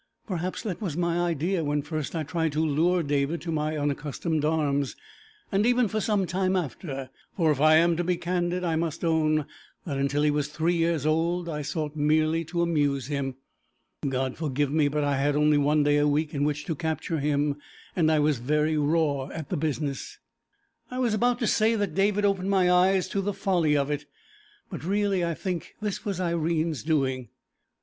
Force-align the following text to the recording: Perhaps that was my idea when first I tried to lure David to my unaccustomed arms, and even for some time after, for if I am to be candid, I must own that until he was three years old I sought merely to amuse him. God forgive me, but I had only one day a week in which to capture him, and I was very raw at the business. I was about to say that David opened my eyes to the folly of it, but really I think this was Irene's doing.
Perhaps 0.25 0.63
that 0.63 0.81
was 0.81 0.97
my 0.97 1.19
idea 1.29 1.63
when 1.63 1.83
first 1.83 2.15
I 2.15 2.23
tried 2.23 2.53
to 2.53 2.65
lure 2.65 3.03
David 3.03 3.39
to 3.41 3.51
my 3.51 3.77
unaccustomed 3.77 4.43
arms, 4.43 4.95
and 5.51 5.63
even 5.63 5.87
for 5.87 6.01
some 6.01 6.25
time 6.25 6.55
after, 6.55 7.11
for 7.37 7.51
if 7.51 7.61
I 7.61 7.75
am 7.75 7.95
to 7.97 8.03
be 8.03 8.17
candid, 8.17 8.63
I 8.63 8.75
must 8.75 9.05
own 9.05 9.45
that 9.85 9.99
until 9.99 10.23
he 10.23 10.31
was 10.31 10.47
three 10.47 10.73
years 10.73 11.05
old 11.05 11.47
I 11.47 11.61
sought 11.61 11.95
merely 11.95 12.43
to 12.45 12.63
amuse 12.63 13.09
him. 13.09 13.35
God 14.09 14.37
forgive 14.37 14.71
me, 14.71 14.87
but 14.87 15.03
I 15.03 15.17
had 15.17 15.35
only 15.35 15.59
one 15.59 15.83
day 15.83 15.97
a 15.97 16.07
week 16.07 16.33
in 16.33 16.45
which 16.45 16.65
to 16.65 16.75
capture 16.75 17.19
him, 17.19 17.57
and 17.95 18.11
I 18.11 18.17
was 18.17 18.39
very 18.39 18.79
raw 18.79 19.27
at 19.27 19.49
the 19.49 19.55
business. 19.57 20.17
I 20.89 20.97
was 20.97 21.13
about 21.13 21.37
to 21.41 21.45
say 21.45 21.75
that 21.75 21.93
David 21.93 22.25
opened 22.25 22.49
my 22.49 22.71
eyes 22.71 23.07
to 23.09 23.21
the 23.21 23.33
folly 23.35 23.77
of 23.77 23.91
it, 23.91 24.05
but 24.67 24.83
really 24.83 25.23
I 25.23 25.35
think 25.35 25.75
this 25.79 26.03
was 26.03 26.19
Irene's 26.19 26.81
doing. 26.81 27.29